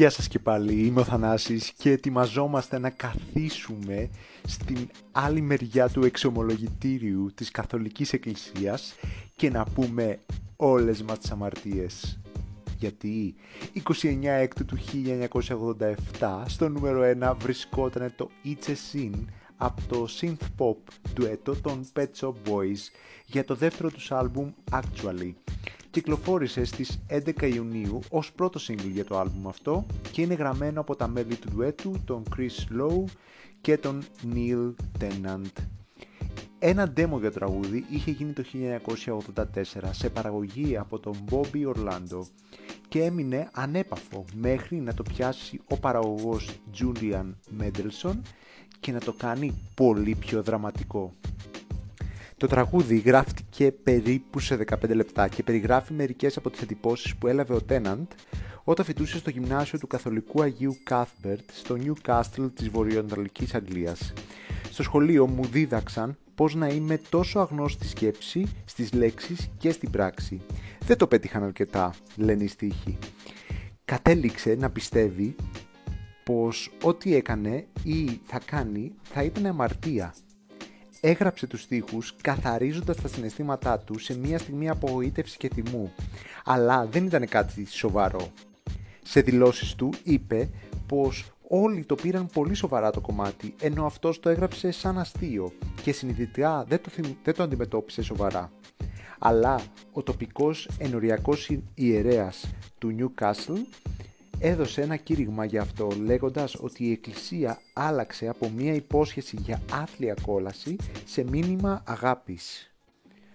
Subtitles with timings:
[0.00, 4.10] Γεια σας και πάλι, είμαι ο Θανάσης και ετοιμαζόμαστε να καθίσουμε
[4.44, 8.94] στην άλλη μεριά του εξομολογητήριου της Καθολικής Εκκλησίας
[9.36, 10.18] και να πούμε
[10.56, 12.20] όλες μας τις αμαρτίες.
[12.78, 13.34] Γιατί
[14.02, 14.78] 29 έκτου του
[16.20, 19.24] 1987 στο νούμερο 1 βρισκόταν το It's a Sin
[19.56, 20.76] από το synth pop
[21.14, 22.80] ντουέτο των Pet Shop Boys
[23.26, 25.32] για το δεύτερο τους άλμπουμ Actually
[25.90, 30.96] κυκλοφόρησε στις 11 Ιουνίου ως πρώτο single για το άλμπουμ αυτό και είναι γραμμένο από
[30.96, 33.04] τα μέλη του ντουέτου, τον Chris Lowe
[33.60, 34.02] και τον
[34.34, 35.62] Neil Tennant.
[36.58, 38.44] Ένα demo για το τραγούδι είχε γίνει το
[39.34, 42.20] 1984 σε παραγωγή από τον Bobby Orlando
[42.88, 48.18] και έμεινε ανέπαφο μέχρι να το πιάσει ο παραγωγός Julian Mendelssohn
[48.80, 51.14] και να το κάνει πολύ πιο δραματικό.
[52.40, 57.54] Το τραγούδι γράφτηκε περίπου σε 15 λεπτά και περιγράφει μερικές από τις εντυπώσεις που έλαβε
[57.54, 58.06] ο Τέναντ
[58.64, 64.12] όταν φοιτούσε στο γυμνάσιο του Καθολικού Αγίου Κάθμπερτ στο Newcastle της βορειοανατολικής Αγγλίας.
[64.70, 69.90] Στο σχολείο μου δίδαξαν πώς να είμαι τόσο αγνός στη σκέψη, στις λέξεις και στην
[69.90, 70.40] πράξη.
[70.86, 72.98] Δεν το πέτυχαν αρκετά, λένε οι στίχοι.
[73.84, 75.34] Κατέληξε να πιστεύει
[76.24, 80.14] πως ό,τι έκανε ή θα κάνει θα ήταν αμαρτία
[81.00, 85.92] έγραψε τους στίχους καθαρίζοντας τα συναισθήματά τους σε μια στιγμή απογοήτευσης και θυμού.
[86.44, 88.32] Αλλά δεν ήταν κάτι σοβαρό.
[89.02, 90.48] Σε δηλώσεις του είπε
[90.86, 95.92] πως όλοι το πήραν πολύ σοβαρά το κομμάτι, ενώ αυτός το έγραψε σαν αστείο και
[95.92, 96.90] συνειδητικά δεν το,
[97.22, 98.52] δεν το αντιμετώπισε σοβαρά.
[99.18, 99.60] Αλλά
[99.92, 102.44] ο τοπικός ενοριακός ιερέας
[102.78, 103.58] του Newcastle
[104.40, 110.14] έδωσε ένα κήρυγμα για αυτό λέγοντας ότι η Εκκλησία άλλαξε από μια υπόσχεση για άθλια
[110.22, 112.74] κόλαση σε μήνυμα αγάπης.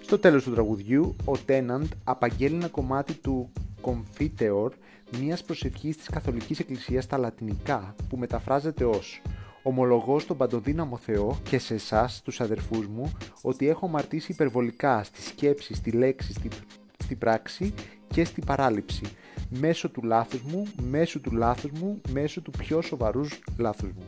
[0.00, 4.68] Στο τέλος του τραγουδιού, ο Τέναντ απαγγέλει ένα κομμάτι του Confiteor,
[5.20, 9.22] μιας προσευχής της Καθολικής Εκκλησίας στα λατινικά που μεταφράζεται ως
[9.62, 13.12] «Ομολογώ στον παντοδύναμο Θεό και σε εσάς τους αδερφούς μου
[13.42, 16.48] ότι έχω μαρτήσει υπερβολικά στη σκέψη, στη λέξη, στη,
[16.98, 17.74] στη πράξη
[18.08, 19.02] και στη παράληψη
[19.50, 24.06] μέσω του λάθους μου, μέσω του λάθους μου, μέσω του πιο σοβαρούς λάθους μου.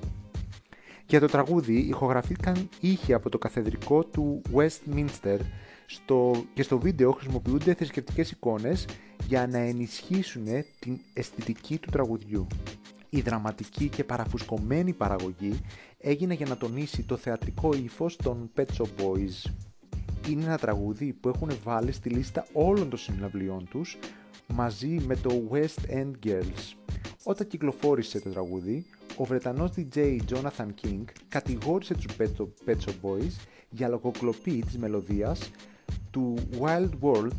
[1.06, 5.38] Για το τραγούδι ηχογραφήθηκαν ήχοι από το καθεδρικό του Westminster
[5.86, 8.86] στο, και στο βίντεο χρησιμοποιούνται θρησκευτικές εικόνες
[9.26, 10.44] για να ενισχύσουν
[10.78, 12.46] την αισθητική του τραγουδιού.
[13.08, 15.60] Η δραματική και παραφουσκωμένη παραγωγή
[15.98, 19.50] έγινε για να τονίσει το θεατρικό ύφος των Pet Shop Boys.
[20.28, 23.98] Είναι ένα τραγούδι που έχουν βάλει στη λίστα όλων των συναυλιών τους
[24.46, 26.74] μαζί με το West End Girls.
[27.24, 33.32] Όταν κυκλοφόρησε το τραγούδι, ο Βρετανός DJ Jonathan King κατηγόρησε τους Pet Shop Boys
[33.70, 35.50] για λογοκλοπή της μελωδίας
[36.10, 37.36] του Wild World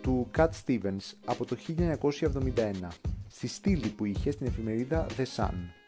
[0.00, 2.88] του Cat Stevens από το 1971,
[3.28, 5.81] στη στήλη που είχε στην εφημερίδα The Sun.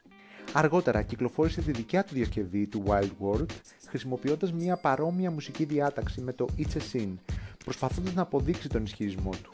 [0.57, 3.51] Αργότερα κυκλοφόρησε τη δικιά του διασκευή του Wild World
[3.89, 7.15] χρησιμοποιώντας μια παρόμοια μουσική διάταξη με το It's a Sin,
[7.65, 9.53] προσπαθώντας να αποδείξει τον ισχυρισμό του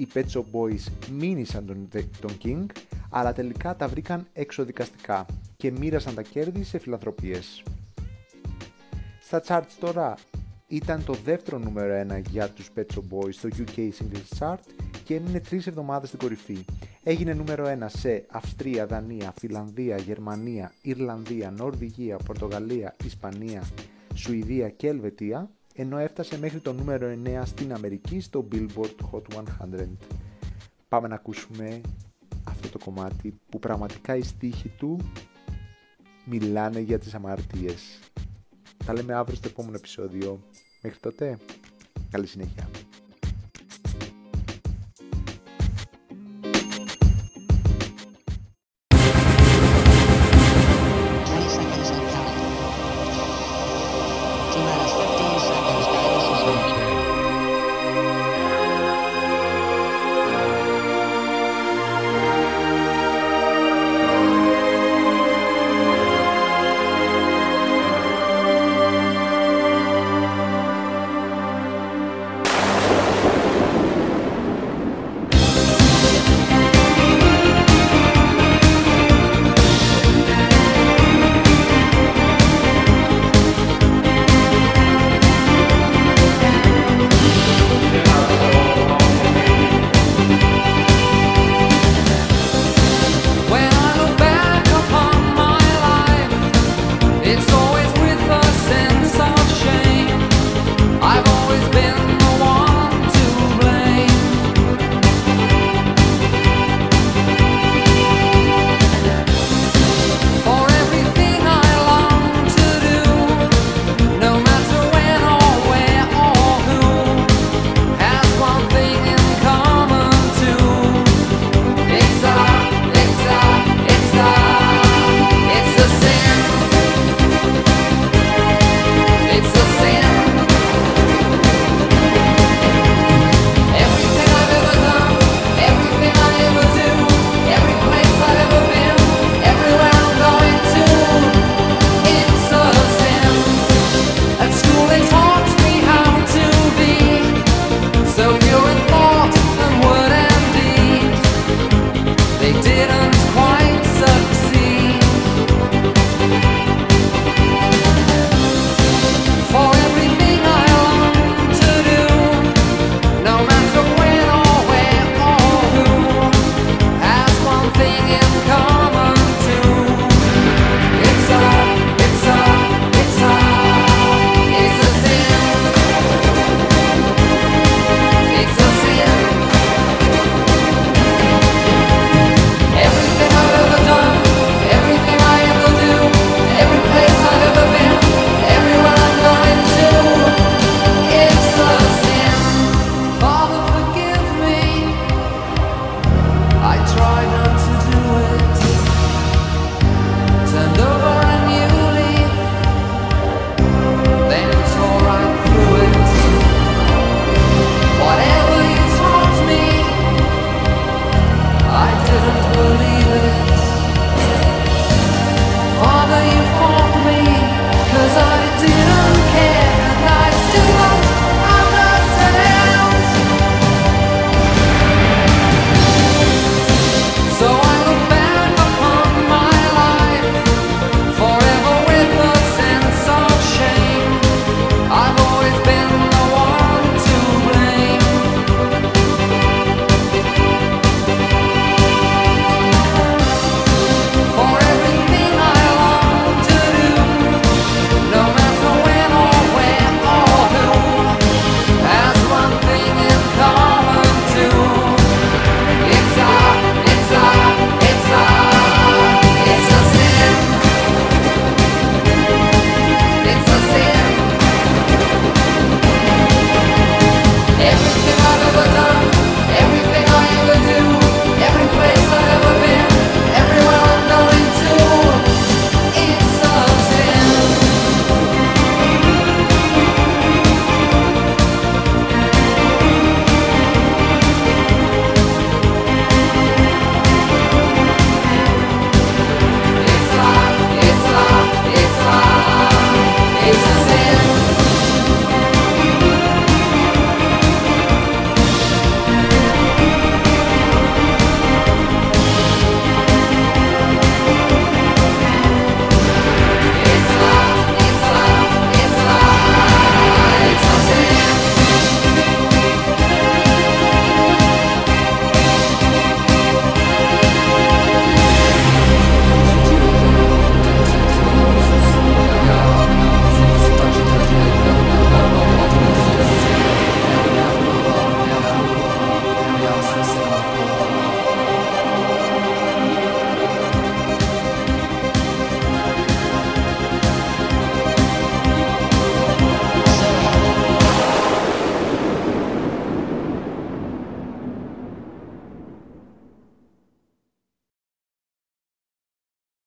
[0.00, 1.88] οι Pet Shop Boys μήνυσαν τον,
[2.20, 2.66] τον King,
[3.10, 5.26] αλλά τελικά τα βρήκαν εξοδικαστικά
[5.56, 7.62] και μοίρασαν τα κέρδη σε φιλανθρωπίες.
[9.20, 10.14] Στα charts τώρα
[10.66, 14.58] ήταν το δεύτερο νούμερο 1 για τους Pet Shop Boys στο UK Singles Chart
[15.04, 16.64] και έμεινε τρεις εβδομάδες στην κορυφή.
[17.02, 23.62] Έγινε νούμερο 1 σε Αυστρία, Δανία, Φιλανδία, Γερμανία, Ιρλανδία, Νορβηγία, Πορτογαλία, Ισπανία,
[24.14, 29.88] Σουηδία και Ελβετία ενώ έφτασε μέχρι το νούμερο 9 στην Αμερική στο Billboard Hot 100.
[30.88, 31.80] Πάμε να ακούσουμε
[32.44, 34.98] αυτό το κομμάτι που πραγματικά οι στίχοι του
[36.24, 37.98] μιλάνε για τις αμαρτίες.
[38.86, 40.40] Τα λέμε αύριο στο επόμενο επεισόδιο.
[40.82, 41.38] Μέχρι τότε,
[42.10, 42.68] καλή συνέχεια.